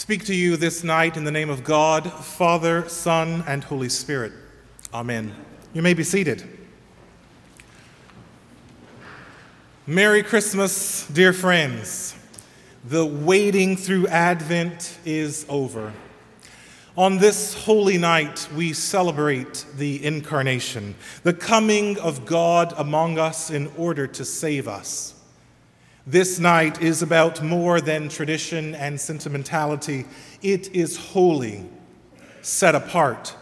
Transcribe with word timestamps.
speak 0.00 0.24
to 0.24 0.34
you 0.34 0.56
this 0.56 0.82
night 0.82 1.18
in 1.18 1.24
the 1.24 1.30
name 1.30 1.50
of 1.50 1.62
God, 1.62 2.10
Father, 2.10 2.88
Son, 2.88 3.44
and 3.46 3.62
Holy 3.62 3.90
Spirit. 3.90 4.32
Amen. 4.94 5.34
You 5.74 5.82
may 5.82 5.92
be 5.92 6.04
seated. 6.04 6.42
Merry 9.86 10.22
Christmas, 10.22 11.06
dear 11.08 11.34
friends. 11.34 12.16
The 12.86 13.04
waiting 13.04 13.76
through 13.76 14.06
Advent 14.06 14.96
is 15.04 15.44
over. 15.50 15.92
On 16.96 17.18
this 17.18 17.52
holy 17.52 17.98
night, 17.98 18.48
we 18.56 18.72
celebrate 18.72 19.66
the 19.76 20.02
incarnation, 20.02 20.94
the 21.24 21.34
coming 21.34 21.98
of 21.98 22.24
God 22.24 22.72
among 22.78 23.18
us 23.18 23.50
in 23.50 23.70
order 23.76 24.06
to 24.06 24.24
save 24.24 24.66
us. 24.66 25.19
This 26.06 26.38
night 26.38 26.80
is 26.80 27.02
about 27.02 27.42
more 27.42 27.78
than 27.78 28.08
tradition 28.08 28.74
and 28.74 28.98
sentimentality. 28.98 30.06
It 30.40 30.74
is 30.74 30.96
holy, 30.96 31.68
set 32.40 32.74
apart, 32.74 33.36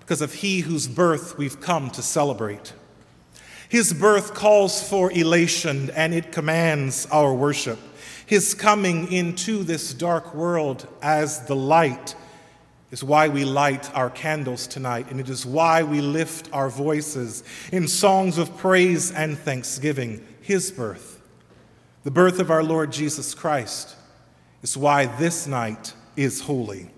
because 0.00 0.22
of 0.22 0.32
He 0.32 0.60
whose 0.60 0.88
birth 0.88 1.36
we've 1.36 1.60
come 1.60 1.90
to 1.90 2.02
celebrate. 2.02 2.72
His 3.68 3.92
birth 3.92 4.32
calls 4.32 4.88
for 4.88 5.12
elation 5.12 5.90
and 5.90 6.14
it 6.14 6.32
commands 6.32 7.06
our 7.12 7.34
worship. 7.34 7.78
His 8.24 8.54
coming 8.54 9.12
into 9.12 9.62
this 9.62 9.92
dark 9.92 10.34
world 10.34 10.88
as 11.02 11.44
the 11.46 11.56
light 11.56 12.14
is 12.90 13.04
why 13.04 13.28
we 13.28 13.44
light 13.44 13.94
our 13.94 14.08
candles 14.08 14.66
tonight, 14.66 15.10
and 15.10 15.20
it 15.20 15.28
is 15.28 15.44
why 15.44 15.82
we 15.82 16.00
lift 16.00 16.48
our 16.54 16.70
voices 16.70 17.44
in 17.70 17.86
songs 17.86 18.38
of 18.38 18.56
praise 18.56 19.12
and 19.12 19.36
thanksgiving. 19.36 20.26
His 20.40 20.72
birth 20.72 21.17
the 22.08 22.12
birth 22.12 22.38
of 22.38 22.50
our 22.50 22.64
Lord 22.64 22.90
Jesus 22.90 23.34
Christ 23.34 23.94
is 24.62 24.78
why 24.78 25.04
this 25.18 25.46
night 25.46 25.92
is 26.16 26.40
holy. 26.40 26.88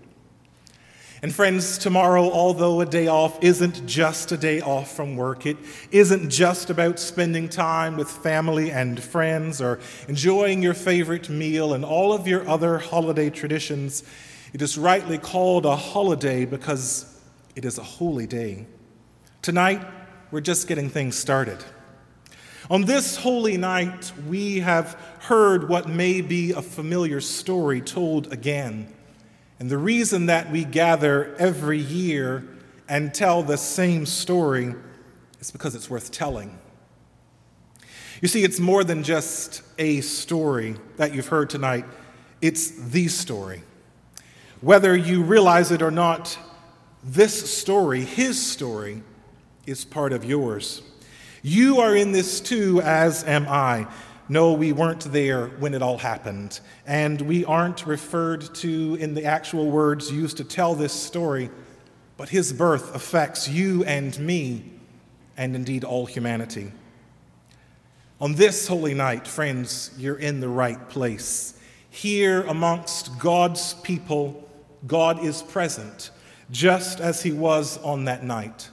And 1.20 1.34
friends, 1.34 1.78
tomorrow, 1.78 2.30
although 2.30 2.80
a 2.80 2.86
day 2.86 3.08
off 3.08 3.36
isn't 3.42 3.84
just 3.88 4.30
a 4.30 4.36
day 4.36 4.60
off 4.60 4.94
from 4.94 5.16
work, 5.16 5.46
it 5.46 5.56
isn't 5.90 6.30
just 6.30 6.70
about 6.70 7.00
spending 7.00 7.48
time 7.48 7.96
with 7.96 8.08
family 8.08 8.70
and 8.70 9.02
friends 9.02 9.60
or 9.60 9.80
enjoying 10.06 10.62
your 10.62 10.74
favorite 10.74 11.28
meal 11.28 11.74
and 11.74 11.84
all 11.84 12.12
of 12.12 12.28
your 12.28 12.48
other 12.48 12.78
holiday 12.78 13.30
traditions. 13.30 14.04
It 14.52 14.62
is 14.62 14.78
rightly 14.78 15.18
called 15.18 15.66
a 15.66 15.74
holiday 15.74 16.44
because 16.44 17.20
it 17.56 17.64
is 17.64 17.78
a 17.78 17.82
holy 17.82 18.28
day. 18.28 18.64
Tonight, 19.42 19.84
we're 20.30 20.40
just 20.40 20.68
getting 20.68 20.88
things 20.88 21.18
started. 21.18 21.64
On 22.70 22.82
this 22.82 23.16
holy 23.16 23.56
night, 23.56 24.12
we 24.28 24.60
have 24.60 24.92
heard 25.22 25.68
what 25.68 25.88
may 25.88 26.20
be 26.20 26.52
a 26.52 26.62
familiar 26.62 27.20
story 27.20 27.80
told 27.80 28.32
again. 28.32 28.94
And 29.58 29.68
the 29.68 29.76
reason 29.76 30.26
that 30.26 30.52
we 30.52 30.62
gather 30.62 31.34
every 31.34 31.80
year 31.80 32.46
and 32.88 33.12
tell 33.12 33.42
the 33.42 33.56
same 33.56 34.06
story 34.06 34.72
is 35.40 35.50
because 35.50 35.74
it's 35.74 35.90
worth 35.90 36.12
telling. 36.12 36.60
You 38.22 38.28
see, 38.28 38.44
it's 38.44 38.60
more 38.60 38.84
than 38.84 39.02
just 39.02 39.62
a 39.76 40.00
story 40.02 40.76
that 40.96 41.12
you've 41.12 41.26
heard 41.26 41.50
tonight, 41.50 41.86
it's 42.40 42.70
the 42.70 43.08
story. 43.08 43.64
Whether 44.60 44.94
you 44.94 45.24
realize 45.24 45.72
it 45.72 45.82
or 45.82 45.90
not, 45.90 46.38
this 47.02 47.52
story, 47.52 48.02
his 48.02 48.40
story, 48.40 49.02
is 49.66 49.84
part 49.84 50.12
of 50.12 50.24
yours. 50.24 50.82
You 51.42 51.80
are 51.80 51.96
in 51.96 52.12
this 52.12 52.40
too, 52.40 52.82
as 52.82 53.24
am 53.24 53.46
I. 53.48 53.86
No, 54.28 54.52
we 54.52 54.72
weren't 54.72 55.10
there 55.10 55.46
when 55.46 55.72
it 55.74 55.80
all 55.82 55.96
happened, 55.96 56.60
and 56.86 57.20
we 57.22 57.44
aren't 57.46 57.86
referred 57.86 58.54
to 58.56 58.96
in 59.00 59.14
the 59.14 59.24
actual 59.24 59.70
words 59.70 60.12
used 60.12 60.36
to 60.36 60.44
tell 60.44 60.74
this 60.74 60.92
story, 60.92 61.50
but 62.16 62.28
his 62.28 62.52
birth 62.52 62.94
affects 62.94 63.48
you 63.48 63.82
and 63.84 64.16
me, 64.20 64.64
and 65.36 65.56
indeed 65.56 65.82
all 65.82 66.04
humanity. 66.04 66.70
On 68.20 68.34
this 68.34 68.68
holy 68.68 68.92
night, 68.92 69.26
friends, 69.26 69.90
you're 69.96 70.18
in 70.18 70.40
the 70.40 70.48
right 70.48 70.90
place. 70.90 71.58
Here 71.88 72.42
amongst 72.42 73.18
God's 73.18 73.74
people, 73.74 74.46
God 74.86 75.24
is 75.24 75.42
present, 75.42 76.10
just 76.50 77.00
as 77.00 77.22
he 77.22 77.32
was 77.32 77.78
on 77.78 78.04
that 78.04 78.22
night. 78.22 78.68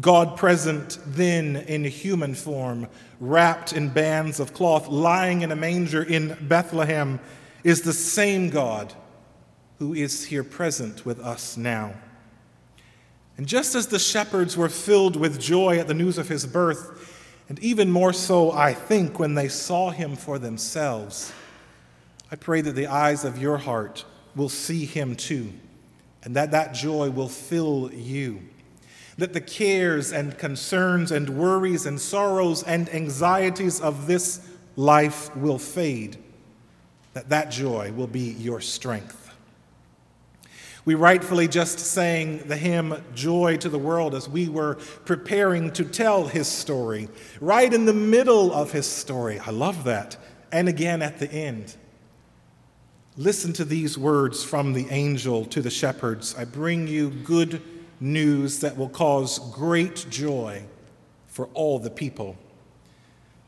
God 0.00 0.36
present 0.36 0.98
then 1.06 1.56
in 1.56 1.84
human 1.84 2.34
form, 2.34 2.88
wrapped 3.18 3.72
in 3.72 3.88
bands 3.88 4.40
of 4.40 4.52
cloth, 4.52 4.88
lying 4.88 5.42
in 5.42 5.52
a 5.52 5.56
manger 5.56 6.02
in 6.02 6.36
Bethlehem, 6.42 7.18
is 7.64 7.82
the 7.82 7.92
same 7.92 8.50
God 8.50 8.92
who 9.78 9.94
is 9.94 10.24
here 10.24 10.44
present 10.44 11.06
with 11.06 11.18
us 11.20 11.56
now. 11.56 11.94
And 13.38 13.46
just 13.46 13.74
as 13.74 13.86
the 13.86 13.98
shepherds 13.98 14.56
were 14.56 14.68
filled 14.68 15.16
with 15.16 15.40
joy 15.40 15.78
at 15.78 15.88
the 15.88 15.94
news 15.94 16.18
of 16.18 16.28
his 16.28 16.46
birth, 16.46 17.12
and 17.48 17.58
even 17.60 17.90
more 17.90 18.12
so, 18.12 18.50
I 18.52 18.74
think, 18.74 19.18
when 19.18 19.34
they 19.34 19.48
saw 19.48 19.90
him 19.90 20.16
for 20.16 20.38
themselves, 20.38 21.32
I 22.30 22.36
pray 22.36 22.60
that 22.60 22.72
the 22.72 22.88
eyes 22.88 23.24
of 23.24 23.38
your 23.38 23.56
heart 23.56 24.04
will 24.34 24.48
see 24.48 24.84
him 24.84 25.16
too, 25.16 25.52
and 26.22 26.34
that 26.36 26.50
that 26.50 26.74
joy 26.74 27.10
will 27.10 27.28
fill 27.28 27.90
you 27.92 28.42
that 29.18 29.32
the 29.32 29.40
cares 29.40 30.12
and 30.12 30.36
concerns 30.36 31.10
and 31.10 31.30
worries 31.30 31.86
and 31.86 32.00
sorrows 32.00 32.62
and 32.62 32.88
anxieties 32.94 33.80
of 33.80 34.06
this 34.06 34.46
life 34.76 35.34
will 35.36 35.58
fade, 35.58 36.18
that 37.14 37.30
that 37.30 37.50
joy 37.50 37.92
will 37.92 38.06
be 38.06 38.32
your 38.38 38.60
strength. 38.60 39.22
We 40.84 40.94
rightfully 40.94 41.48
just 41.48 41.80
sang 41.80 42.46
the 42.46 42.56
hymn 42.56 43.02
Joy 43.12 43.56
to 43.56 43.68
the 43.68 43.78
World 43.78 44.14
as 44.14 44.28
we 44.28 44.48
were 44.48 44.76
preparing 45.04 45.72
to 45.72 45.84
tell 45.84 46.28
his 46.28 46.46
story, 46.46 47.08
right 47.40 47.72
in 47.72 47.86
the 47.86 47.92
middle 47.92 48.52
of 48.52 48.70
his 48.70 48.86
story. 48.86 49.40
I 49.40 49.50
love 49.50 49.82
that. 49.84 50.16
And 50.52 50.68
again 50.68 51.02
at 51.02 51.18
the 51.18 51.30
end. 51.32 51.74
Listen 53.16 53.52
to 53.54 53.64
these 53.64 53.98
words 53.98 54.44
from 54.44 54.74
the 54.74 54.86
angel 54.90 55.44
to 55.46 55.60
the 55.60 55.70
shepherds 55.70 56.36
I 56.36 56.44
bring 56.44 56.86
you 56.86 57.10
good 57.10 57.60
news 58.00 58.60
that 58.60 58.76
will 58.76 58.88
cause 58.88 59.38
great 59.52 60.06
joy 60.10 60.62
for 61.26 61.46
all 61.54 61.78
the 61.78 61.90
people. 61.90 62.36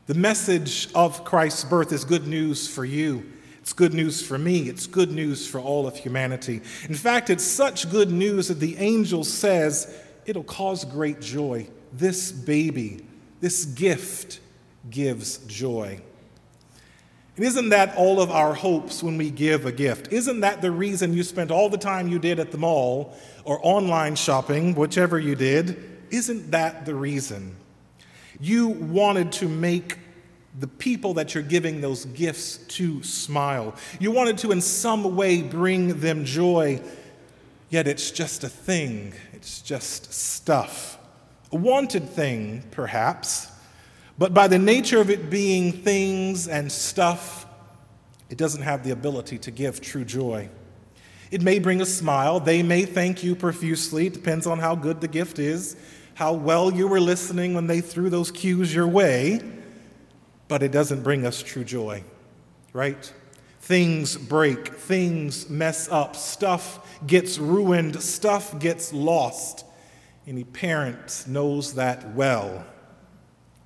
The 0.07 0.15
message 0.15 0.91
of 0.93 1.23
Christ's 1.23 1.63
birth 1.63 1.91
is 1.91 2.03
good 2.03 2.27
news 2.27 2.67
for 2.67 2.83
you. 2.83 3.31
It's 3.59 3.73
good 3.73 3.93
news 3.93 4.25
for 4.25 4.37
me. 4.37 4.69
It's 4.69 4.87
good 4.87 5.11
news 5.11 5.47
for 5.47 5.59
all 5.59 5.87
of 5.87 5.95
humanity. 5.95 6.61
In 6.87 6.95
fact, 6.95 7.29
it's 7.29 7.43
such 7.43 7.91
good 7.91 8.09
news 8.09 8.47
that 8.47 8.59
the 8.59 8.77
angel 8.77 9.23
says 9.23 9.95
it'll 10.25 10.43
cause 10.43 10.85
great 10.85 11.21
joy. 11.21 11.67
This 11.93 12.31
baby, 12.31 13.05
this 13.41 13.65
gift 13.65 14.39
gives 14.89 15.37
joy. 15.45 16.01
And 17.39 17.47
isn't 17.47 17.69
that 17.69 17.95
all 17.95 18.19
of 18.19 18.31
our 18.31 18.53
hopes 18.53 19.01
when 19.01 19.17
we 19.17 19.29
give 19.29 19.65
a 19.65 19.71
gift? 19.71 20.11
Isn't 20.11 20.41
that 20.41 20.61
the 20.61 20.71
reason 20.71 21.13
you 21.13 21.23
spent 21.23 21.51
all 21.51 21.69
the 21.69 21.77
time 21.77 22.09
you 22.09 22.19
did 22.19 22.37
at 22.37 22.51
the 22.51 22.57
mall 22.57 23.17
or 23.45 23.61
online 23.63 24.17
shopping, 24.17 24.75
whichever 24.75 25.17
you 25.17 25.35
did? 25.35 26.01
Isn't 26.11 26.51
that 26.51 26.85
the 26.85 26.93
reason? 26.93 27.55
You 28.41 28.67
wanted 28.67 29.31
to 29.31 29.47
make 29.47 29.99
the 30.59 30.67
people 30.67 31.13
that 31.13 31.33
you're 31.33 31.41
giving 31.41 31.79
those 31.79 32.03
gifts 32.03 32.57
to 32.75 33.01
smile. 33.03 33.73
You 34.01 34.11
wanted 34.11 34.39
to, 34.39 34.51
in 34.51 34.59
some 34.59 35.15
way, 35.15 35.41
bring 35.41 36.01
them 36.01 36.25
joy, 36.25 36.81
yet 37.69 37.87
it's 37.87 38.11
just 38.11 38.43
a 38.43 38.49
thing, 38.49 39.13
it's 39.31 39.61
just 39.61 40.11
stuff. 40.11 40.99
A 41.53 41.55
wanted 41.55 42.09
thing, 42.09 42.63
perhaps 42.71 43.49
but 44.19 44.33
by 44.33 44.49
the 44.49 44.59
nature 44.59 44.99
of 44.99 45.09
it 45.09 45.29
being 45.29 45.71
things 45.71 46.49
and 46.49 46.69
stuff, 46.69 47.47
it 48.29 48.37
doesn't 48.37 48.61
have 48.61 48.83
the 48.83 48.91
ability 48.91 49.37
to 49.39 49.49
give 49.49 49.79
true 49.79 50.03
joy. 50.03 50.49
It 51.31 51.41
may 51.41 51.57
bring 51.57 51.79
a 51.79 51.85
smile. 51.85 52.41
They 52.41 52.61
may 52.61 52.83
thank 52.83 53.23
you 53.23 53.33
profusely. 53.33 54.07
It 54.07 54.13
depends 54.13 54.45
on 54.45 54.59
how 54.59 54.75
good 54.75 54.99
the 54.99 55.07
gift 55.07 55.39
is, 55.39 55.77
how 56.15 56.33
well 56.33 56.69
you 56.73 56.85
were 56.85 56.99
listening 56.99 57.53
when 57.53 57.67
they 57.67 57.79
threw 57.79 58.09
those 58.09 58.29
cues 58.29 58.75
your 58.75 58.87
way. 58.87 59.39
But 60.49 60.63
it 60.63 60.73
doesn't 60.73 61.01
bring 61.01 61.25
us 61.25 61.41
true 61.41 61.63
joy, 61.63 62.03
right? 62.73 63.13
Things 63.61 64.17
break, 64.17 64.73
things 64.73 65.49
mess 65.49 65.87
up, 65.89 66.17
stuff 66.17 67.01
gets 67.07 67.37
ruined, 67.37 68.01
stuff 68.01 68.59
gets 68.59 68.91
lost. 68.91 69.63
Any 70.27 70.43
parent 70.43 71.23
knows 71.25 71.75
that 71.75 72.15
well. 72.15 72.65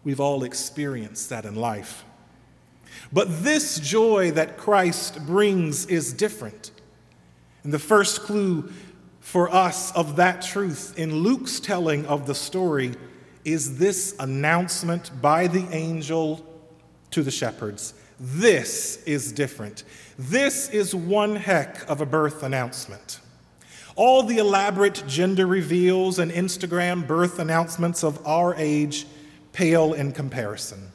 We've 0.03 0.19
all 0.19 0.43
experienced 0.43 1.29
that 1.29 1.45
in 1.45 1.55
life. 1.55 2.03
But 3.11 3.43
this 3.43 3.79
joy 3.79 4.31
that 4.31 4.57
Christ 4.57 5.25
brings 5.25 5.85
is 5.85 6.13
different. 6.13 6.71
And 7.63 7.73
the 7.73 7.79
first 7.79 8.21
clue 8.21 8.71
for 9.19 9.49
us 9.49 9.91
of 9.95 10.17
that 10.17 10.41
truth 10.41 10.93
in 10.97 11.15
Luke's 11.15 11.59
telling 11.59 12.05
of 12.05 12.27
the 12.27 12.35
story 12.35 12.93
is 13.45 13.77
this 13.77 14.15
announcement 14.19 15.11
by 15.21 15.47
the 15.47 15.67
angel 15.71 16.45
to 17.11 17.23
the 17.23 17.31
shepherds 17.31 17.93
This 18.19 19.03
is 19.03 19.31
different. 19.31 19.83
This 20.17 20.69
is 20.69 20.93
one 20.93 21.35
heck 21.35 21.89
of 21.89 22.01
a 22.01 22.05
birth 22.05 22.43
announcement. 22.43 23.19
All 23.95 24.23
the 24.23 24.37
elaborate 24.39 25.03
gender 25.07 25.45
reveals 25.45 26.19
and 26.19 26.31
Instagram 26.31 27.05
birth 27.05 27.39
announcements 27.39 28.03
of 28.03 28.25
our 28.25 28.55
age 28.55 29.05
pale 29.53 29.93
in 29.93 30.11
comparison. 30.11 30.91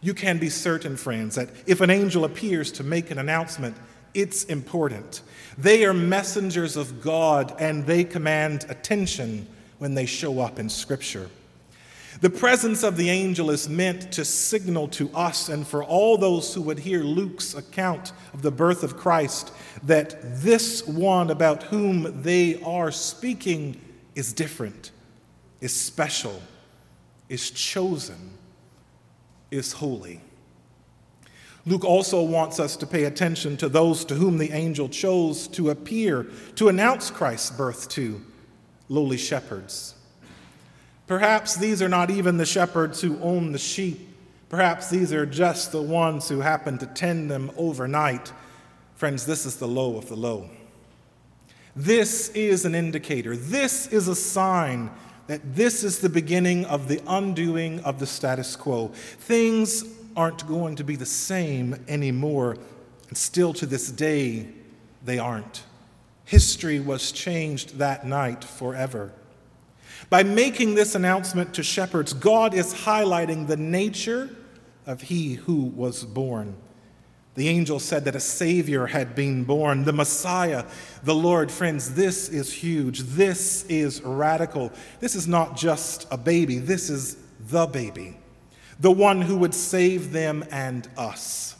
You 0.00 0.14
can 0.14 0.38
be 0.38 0.48
certain, 0.48 0.96
friends, 0.96 1.34
that 1.34 1.50
if 1.66 1.80
an 1.80 1.90
angel 1.90 2.24
appears 2.24 2.72
to 2.72 2.84
make 2.84 3.10
an 3.10 3.18
announcement, 3.18 3.76
it's 4.14 4.44
important. 4.44 5.22
They 5.58 5.84
are 5.84 5.92
messengers 5.92 6.76
of 6.76 7.02
God 7.02 7.54
and 7.58 7.84
they 7.84 8.04
command 8.04 8.64
attention 8.68 9.46
when 9.78 9.94
they 9.94 10.06
show 10.06 10.40
up 10.40 10.58
in 10.58 10.68
Scripture. 10.68 11.28
The 12.20 12.30
presence 12.30 12.82
of 12.82 12.96
the 12.96 13.10
angel 13.10 13.50
is 13.50 13.68
meant 13.68 14.10
to 14.12 14.24
signal 14.24 14.88
to 14.88 15.08
us 15.14 15.48
and 15.48 15.64
for 15.64 15.84
all 15.84 16.18
those 16.18 16.52
who 16.52 16.62
would 16.62 16.80
hear 16.80 17.04
Luke's 17.04 17.54
account 17.54 18.12
of 18.32 18.42
the 18.42 18.50
birth 18.50 18.82
of 18.82 18.96
Christ 18.96 19.52
that 19.84 20.16
this 20.42 20.84
one 20.86 21.30
about 21.30 21.64
whom 21.64 22.22
they 22.22 22.60
are 22.62 22.90
speaking 22.90 23.80
is 24.16 24.32
different, 24.32 24.90
is 25.60 25.72
special, 25.72 26.42
is 27.28 27.50
chosen, 27.50 28.30
is 29.50 29.72
holy. 29.72 30.20
Luke 31.66 31.84
also 31.84 32.22
wants 32.22 32.58
us 32.58 32.76
to 32.76 32.86
pay 32.86 33.04
attention 33.04 33.56
to 33.58 33.68
those 33.68 34.04
to 34.06 34.14
whom 34.14 34.38
the 34.38 34.52
angel 34.52 34.88
chose 34.88 35.46
to 35.48 35.70
appear 35.70 36.26
to 36.54 36.68
announce 36.68 37.10
Christ's 37.10 37.50
birth 37.50 37.88
to 37.90 38.22
lowly 38.88 39.18
shepherds. 39.18 39.94
Perhaps 41.06 41.56
these 41.56 41.82
are 41.82 41.88
not 41.88 42.10
even 42.10 42.36
the 42.36 42.46
shepherds 42.46 43.00
who 43.00 43.18
own 43.20 43.52
the 43.52 43.58
sheep. 43.58 44.08
Perhaps 44.48 44.88
these 44.88 45.12
are 45.12 45.26
just 45.26 45.72
the 45.72 45.82
ones 45.82 46.28
who 46.28 46.40
happen 46.40 46.78
to 46.78 46.86
tend 46.86 47.30
them 47.30 47.50
overnight. 47.56 48.32
Friends, 48.94 49.26
this 49.26 49.44
is 49.44 49.56
the 49.56 49.68
low 49.68 49.96
of 49.98 50.08
the 50.08 50.16
low. 50.16 50.48
This 51.76 52.30
is 52.30 52.64
an 52.64 52.74
indicator. 52.74 53.36
This 53.36 53.86
is 53.88 54.08
a 54.08 54.16
sign 54.16 54.90
that 55.28 55.54
this 55.54 55.84
is 55.84 56.00
the 56.00 56.08
beginning 56.08 56.64
of 56.64 56.88
the 56.88 57.00
undoing 57.06 57.80
of 57.80 58.00
the 58.00 58.06
status 58.06 58.56
quo. 58.56 58.88
Things 58.88 59.84
aren't 60.16 60.48
going 60.48 60.74
to 60.76 60.84
be 60.84 60.96
the 60.96 61.06
same 61.06 61.76
anymore, 61.86 62.56
and 63.08 63.16
still 63.16 63.52
to 63.54 63.66
this 63.66 63.90
day, 63.90 64.48
they 65.04 65.18
aren't. 65.18 65.62
History 66.24 66.80
was 66.80 67.12
changed 67.12 67.78
that 67.78 68.06
night 68.06 68.42
forever. 68.42 69.12
By 70.10 70.22
making 70.22 70.74
this 70.74 70.94
announcement 70.94 71.54
to 71.54 71.62
shepherds, 71.62 72.12
God 72.12 72.54
is 72.54 72.74
highlighting 72.74 73.46
the 73.46 73.56
nature 73.56 74.30
of 74.86 75.02
he 75.02 75.34
who 75.34 75.64
was 75.64 76.04
born. 76.04 76.56
The 77.38 77.48
angel 77.48 77.78
said 77.78 78.04
that 78.04 78.14
a 78.16 78.20
Savior 78.20 78.86
had 78.86 79.14
been 79.14 79.44
born, 79.44 79.84
the 79.84 79.92
Messiah, 79.92 80.64
the 81.02 81.14
Lord. 81.14 81.50
Friends, 81.50 81.94
this 81.94 82.28
is 82.28 82.52
huge. 82.52 83.00
This 83.00 83.64
is 83.64 84.02
radical. 84.02 84.72
This 85.00 85.14
is 85.14 85.26
not 85.26 85.56
just 85.56 86.06
a 86.10 86.16
baby, 86.16 86.58
this 86.58 86.90
is 86.90 87.16
the 87.40 87.66
baby 87.66 88.16
the 88.80 88.90
one 88.90 89.20
who 89.20 89.36
would 89.36 89.54
save 89.54 90.12
them 90.12 90.44
and 90.50 90.88
us. 90.96 91.56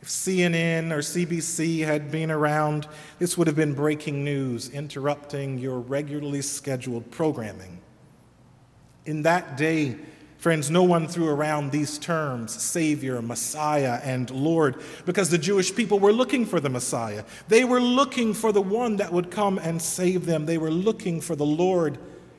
If 0.00 0.08
CNN 0.08 0.90
or 0.90 0.98
CBC 0.98 1.84
had 1.86 2.10
been 2.10 2.30
around, 2.30 2.88
this 3.18 3.38
would 3.38 3.46
have 3.46 3.56
been 3.56 3.74
breaking 3.74 4.24
news, 4.24 4.68
interrupting 4.68 5.58
your 5.58 5.78
regularly 5.78 6.42
scheduled 6.42 7.10
programming. 7.10 7.80
In 9.06 9.22
that 9.22 9.56
day, 9.56 9.96
friends, 10.42 10.72
no 10.72 10.82
one 10.82 11.06
threw 11.06 11.28
around 11.28 11.70
these 11.70 12.00
terms, 12.00 12.60
Savior, 12.60 13.22
Messiah, 13.22 14.00
and 14.02 14.28
Lord, 14.28 14.82
because 15.06 15.30
the 15.30 15.38
Jewish 15.38 15.72
people 15.72 16.00
were 16.00 16.12
looking 16.12 16.44
for 16.44 16.58
the 16.58 16.68
Messiah. 16.68 17.22
They 17.46 17.62
were 17.62 17.80
looking 17.80 18.34
for 18.34 18.50
the 18.50 18.60
one 18.60 18.96
that 18.96 19.12
would 19.12 19.30
come 19.30 19.56
and 19.58 19.80
save 19.80 20.26
them. 20.26 20.46
They 20.46 20.58
were 20.58 20.72
looking 20.72 21.20
for 21.20 21.36
the 21.36 21.46
Lord 21.46 21.96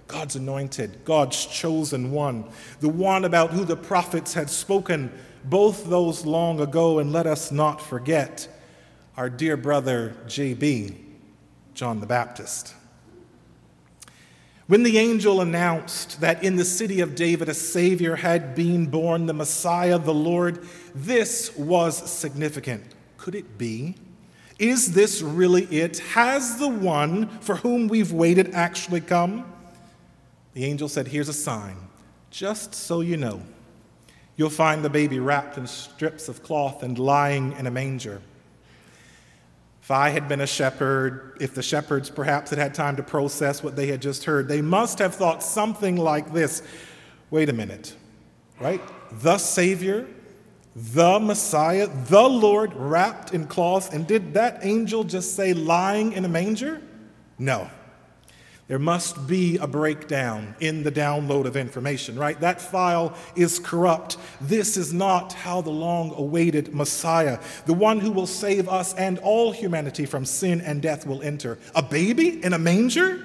God's 0.09 0.35
anointed, 0.35 1.05
God's 1.05 1.45
chosen 1.45 2.11
one, 2.11 2.43
the 2.81 2.89
one 2.89 3.23
about 3.23 3.51
who 3.51 3.63
the 3.63 3.77
prophets 3.77 4.33
had 4.33 4.49
spoken, 4.49 5.09
both 5.45 5.85
those 5.85 6.25
long 6.25 6.59
ago, 6.59 6.99
and 6.99 7.13
let 7.13 7.25
us 7.25 7.53
not 7.53 7.81
forget 7.81 8.49
our 9.15 9.29
dear 9.29 9.55
brother 9.55 10.17
J.B., 10.27 10.97
John 11.73 12.01
the 12.01 12.05
Baptist. 12.05 12.75
When 14.67 14.83
the 14.83 14.97
angel 14.97 15.41
announced 15.41 16.21
that 16.21 16.41
in 16.41 16.55
the 16.55 16.63
city 16.63 17.01
of 17.01 17.15
David 17.15 17.49
a 17.49 17.53
Savior 17.53 18.15
had 18.15 18.55
been 18.55 18.85
born, 18.85 19.25
the 19.25 19.33
Messiah, 19.33 19.99
the 19.99 20.13
Lord, 20.13 20.65
this 20.95 21.55
was 21.57 22.09
significant. 22.09 22.83
Could 23.17 23.35
it 23.35 23.57
be? 23.57 23.95
Is 24.59 24.93
this 24.93 25.21
really 25.21 25.63
it? 25.65 25.99
Has 25.99 26.59
the 26.59 26.69
one 26.69 27.27
for 27.39 27.57
whom 27.57 27.89
we've 27.89 28.13
waited 28.13 28.53
actually 28.53 29.01
come? 29.01 29.51
The 30.53 30.63
angel 30.63 30.87
said, 30.87 31.07
Here's 31.07 31.29
a 31.29 31.33
sign, 31.33 31.75
just 32.29 32.73
so 32.73 33.01
you 33.01 33.17
know. 33.17 33.41
You'll 34.37 34.49
find 34.49 34.83
the 34.83 34.89
baby 34.89 35.19
wrapped 35.19 35.57
in 35.57 35.67
strips 35.67 36.29
of 36.29 36.41
cloth 36.41 36.83
and 36.83 36.97
lying 36.97 37.51
in 37.53 37.67
a 37.67 37.71
manger. 37.71 38.21
If 39.83 39.91
I 39.91 40.11
had 40.11 40.29
been 40.29 40.39
a 40.39 40.47
shepherd, 40.47 41.35
if 41.41 41.55
the 41.55 41.61
shepherds 41.61 42.09
perhaps 42.09 42.51
had 42.51 42.57
had 42.57 42.73
time 42.73 42.95
to 42.95 43.03
process 43.03 43.61
what 43.61 43.75
they 43.75 43.87
had 43.87 44.01
just 44.01 44.23
heard, 44.23 44.47
they 44.47 44.61
must 44.61 44.97
have 44.99 45.13
thought 45.13 45.43
something 45.43 45.97
like 45.97 46.31
this 46.31 46.63
wait 47.29 47.49
a 47.49 47.53
minute, 47.53 47.93
right? 48.61 48.81
The 49.11 49.37
Savior, 49.37 50.07
the 50.73 51.19
Messiah, 51.19 51.89
the 52.05 52.21
Lord 52.21 52.73
wrapped 52.75 53.33
in 53.33 53.45
cloth, 53.45 53.93
and 53.93 54.07
did 54.07 54.35
that 54.35 54.59
angel 54.61 55.03
just 55.03 55.35
say 55.35 55.53
lying 55.53 56.13
in 56.13 56.23
a 56.23 56.29
manger? 56.29 56.81
No. 57.37 57.69
There 58.73 58.79
must 58.79 59.27
be 59.27 59.57
a 59.57 59.67
breakdown 59.67 60.55
in 60.59 60.81
the 60.81 60.91
download 60.91 61.45
of 61.45 61.55
information, 61.55 62.17
right? 62.17 62.39
That 62.39 62.59
file 62.59 63.15
is 63.35 63.59
corrupt. 63.59 64.17
This 64.41 64.77
is 64.77 64.91
not 64.91 65.31
how 65.31 65.61
the 65.61 65.69
long 65.69 66.11
awaited 66.17 66.73
Messiah, 66.73 67.37
the 67.67 67.75
one 67.75 67.99
who 67.99 68.11
will 68.11 68.25
save 68.25 68.67
us 68.67 68.95
and 68.95 69.19
all 69.19 69.51
humanity 69.51 70.07
from 70.07 70.25
sin 70.25 70.59
and 70.59 70.81
death, 70.81 71.05
will 71.05 71.21
enter. 71.21 71.59
A 71.75 71.83
baby 71.83 72.43
in 72.43 72.51
a 72.51 72.57
manger? 72.57 73.23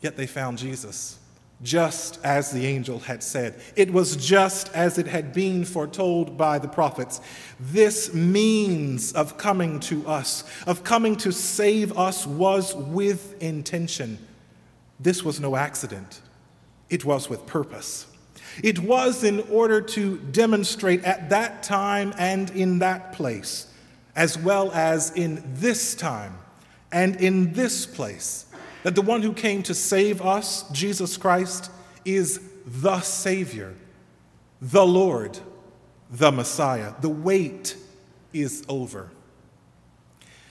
Yet 0.00 0.16
they 0.16 0.28
found 0.28 0.58
Jesus 0.58 1.18
just 1.62 2.18
as 2.24 2.50
the 2.50 2.66
angel 2.66 2.98
had 2.98 3.22
said. 3.22 3.60
It 3.76 3.92
was 3.92 4.16
just 4.16 4.68
as 4.74 4.98
it 4.98 5.06
had 5.06 5.32
been 5.32 5.64
foretold 5.64 6.36
by 6.36 6.58
the 6.58 6.68
prophets. 6.68 7.20
This 7.58 8.12
means 8.12 9.12
of 9.12 9.38
coming 9.38 9.80
to 9.80 10.06
us, 10.06 10.44
of 10.66 10.84
coming 10.84 11.16
to 11.16 11.32
save 11.32 11.96
us, 11.96 12.26
was 12.26 12.74
with 12.74 13.42
intention. 13.42 14.18
This 15.00 15.22
was 15.22 15.40
no 15.40 15.56
accident, 15.56 16.20
it 16.90 17.04
was 17.04 17.28
with 17.28 17.46
purpose. 17.46 18.06
It 18.62 18.78
was 18.78 19.24
in 19.24 19.40
order 19.50 19.80
to 19.80 20.18
demonstrate 20.18 21.02
at 21.02 21.30
that 21.30 21.64
time 21.64 22.14
and 22.16 22.50
in 22.50 22.78
that 22.78 23.12
place, 23.12 23.66
as 24.14 24.38
well 24.38 24.70
as 24.70 25.10
in 25.10 25.42
this 25.54 25.96
time 25.96 26.38
and 26.92 27.16
in 27.16 27.52
this 27.52 27.84
place 27.84 28.46
that 28.84 28.94
the 28.94 29.02
one 29.02 29.22
who 29.22 29.32
came 29.32 29.62
to 29.62 29.74
save 29.74 30.20
us, 30.20 30.70
Jesus 30.70 31.16
Christ, 31.16 31.70
is 32.04 32.38
the 32.66 33.00
Savior, 33.00 33.74
the 34.60 34.86
Lord, 34.86 35.38
the 36.10 36.30
Messiah. 36.30 36.92
The 37.00 37.08
wait 37.08 37.78
is 38.34 38.62
over. 38.68 39.10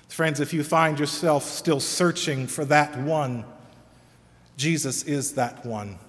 Friends, 0.10 0.40
if 0.40 0.52
you 0.52 0.64
find 0.64 1.00
yourself 1.00 1.44
still 1.44 1.80
searching 1.80 2.48
for 2.48 2.66
that 2.66 2.98
one, 3.00 3.46
Jesus 4.58 5.04
is 5.04 5.34
that 5.36 5.64
one. 5.64 6.00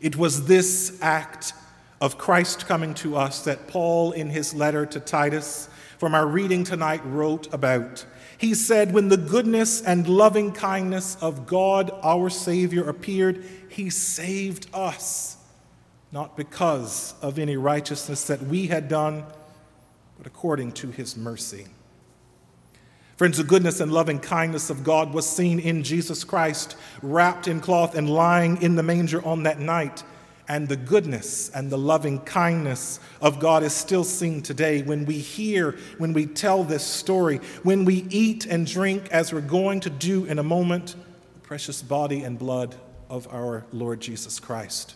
It 0.00 0.16
was 0.16 0.46
this 0.46 0.98
act 1.00 1.54
of 1.98 2.18
Christ 2.18 2.66
coming 2.66 2.92
to 2.94 3.16
us 3.16 3.42
that 3.44 3.68
Paul, 3.68 4.12
in 4.12 4.28
his 4.28 4.52
letter 4.52 4.84
to 4.84 5.00
Titus, 5.00 5.70
from 5.96 6.14
our 6.14 6.26
reading 6.26 6.62
tonight, 6.62 7.00
wrote 7.06 7.52
about. 7.54 8.04
He 8.38 8.54
said, 8.54 8.92
When 8.92 9.08
the 9.08 9.16
goodness 9.16 9.82
and 9.82 10.08
loving 10.08 10.52
kindness 10.52 11.16
of 11.20 11.46
God 11.46 11.90
our 12.02 12.30
Savior 12.30 12.88
appeared, 12.88 13.44
he 13.68 13.90
saved 13.90 14.68
us, 14.72 15.36
not 16.12 16.36
because 16.36 17.14
of 17.20 17.38
any 17.38 17.56
righteousness 17.56 18.26
that 18.28 18.42
we 18.42 18.68
had 18.68 18.88
done, 18.88 19.24
but 20.16 20.26
according 20.26 20.72
to 20.72 20.90
his 20.90 21.16
mercy. 21.16 21.66
Friends, 23.16 23.38
the 23.38 23.44
goodness 23.44 23.80
and 23.80 23.92
loving 23.92 24.20
kindness 24.20 24.70
of 24.70 24.84
God 24.84 25.12
was 25.12 25.28
seen 25.28 25.58
in 25.58 25.82
Jesus 25.82 26.22
Christ, 26.22 26.76
wrapped 27.02 27.48
in 27.48 27.60
cloth 27.60 27.96
and 27.96 28.08
lying 28.08 28.62
in 28.62 28.76
the 28.76 28.82
manger 28.84 29.24
on 29.26 29.42
that 29.42 29.58
night 29.58 30.04
and 30.48 30.66
the 30.66 30.76
goodness 30.76 31.50
and 31.50 31.70
the 31.70 31.76
loving 31.76 32.18
kindness 32.20 33.00
of 33.20 33.38
God 33.38 33.62
is 33.62 33.74
still 33.74 34.02
seen 34.02 34.42
today 34.42 34.80
when 34.82 35.04
we 35.04 35.18
hear, 35.18 35.76
when 35.98 36.14
we 36.14 36.24
tell 36.24 36.64
this 36.64 36.82
story, 36.82 37.36
when 37.62 37.84
we 37.84 38.06
eat 38.08 38.46
and 38.46 38.66
drink, 38.66 39.08
as 39.10 39.32
we're 39.32 39.42
going 39.42 39.80
to 39.80 39.90
do 39.90 40.24
in 40.24 40.38
a 40.38 40.42
moment, 40.42 40.96
the 41.34 41.40
precious 41.40 41.82
body 41.82 42.22
and 42.22 42.38
blood 42.38 42.74
of 43.10 43.28
our 43.32 43.66
Lord 43.72 44.00
Jesus 44.00 44.40
Christ. 44.40 44.94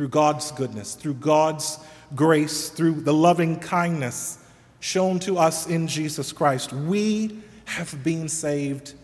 through 0.00 0.08
God's 0.08 0.50
goodness, 0.52 0.94
through 0.94 1.12
God's 1.12 1.78
grace, 2.14 2.70
through 2.70 3.02
the 3.02 3.12
loving 3.12 3.58
kindness 3.58 4.38
shown 4.80 5.18
to 5.18 5.36
us 5.36 5.66
in 5.66 5.86
Jesus 5.86 6.32
Christ. 6.32 6.72
We 6.72 7.38
have 7.66 8.02
been 8.02 8.28
saved, 8.30 8.94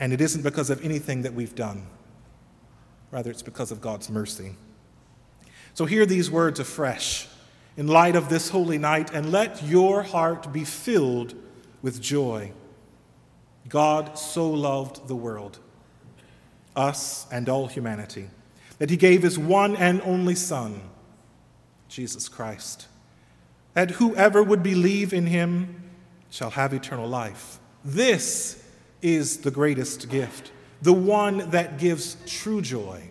and 0.00 0.12
it 0.12 0.20
isn't 0.20 0.42
because 0.42 0.68
of 0.68 0.84
anything 0.84 1.22
that 1.22 1.32
we've 1.32 1.54
done. 1.54 1.86
Rather, 3.12 3.30
it's 3.30 3.42
because 3.42 3.70
of 3.70 3.80
God's 3.80 4.10
mercy. 4.10 4.56
So 5.76 5.84
hear 5.84 6.06
these 6.06 6.30
words 6.30 6.58
afresh 6.58 7.28
in 7.76 7.86
light 7.86 8.16
of 8.16 8.30
this 8.30 8.48
holy 8.48 8.78
night, 8.78 9.12
and 9.12 9.30
let 9.30 9.62
your 9.62 10.02
heart 10.02 10.50
be 10.50 10.64
filled 10.64 11.34
with 11.82 12.00
joy. 12.00 12.52
God 13.68 14.18
so 14.18 14.50
loved 14.50 15.06
the 15.06 15.14
world, 15.14 15.58
us 16.74 17.26
and 17.30 17.46
all 17.50 17.66
humanity, 17.66 18.30
that 18.78 18.88
he 18.88 18.96
gave 18.96 19.22
his 19.22 19.38
one 19.38 19.76
and 19.76 20.00
only 20.00 20.34
Son, 20.34 20.80
Jesus 21.90 22.26
Christ, 22.26 22.88
that 23.74 23.90
whoever 23.90 24.42
would 24.42 24.62
believe 24.62 25.12
in 25.12 25.26
him 25.26 25.90
shall 26.30 26.52
have 26.52 26.72
eternal 26.72 27.06
life. 27.06 27.58
This 27.84 28.64
is 29.02 29.40
the 29.40 29.50
greatest 29.50 30.08
gift, 30.08 30.52
the 30.80 30.94
one 30.94 31.50
that 31.50 31.78
gives 31.78 32.16
true 32.24 32.62
joy. 32.62 33.10